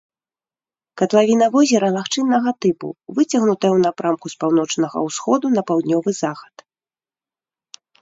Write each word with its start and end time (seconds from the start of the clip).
Катлавіна 1.01 1.49
возера 1.55 1.87
лагчыннага 1.97 2.51
тыпу, 2.65 2.87
выцягнутая 3.19 3.55
ў 3.59 3.79
напрамку 3.85 4.25
з 4.37 4.43
паўночнага 4.47 4.97
ўсходу 5.07 5.45
на 5.61 5.69
паўднёвы 5.71 6.09
захад. 6.25 6.69